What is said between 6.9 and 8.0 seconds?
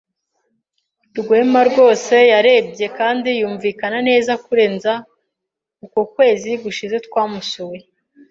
twamusuye.